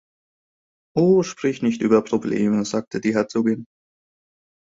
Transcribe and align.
‘Oh, 0.97 1.21
sprich 1.21 1.61
nicht 1.61 1.83
über 1.83 2.03
Probleme!´ 2.03 2.65
sagte 2.65 3.01
die 3.01 3.13
Herzogin. 3.13 3.65